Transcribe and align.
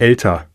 älter. 0.00 0.45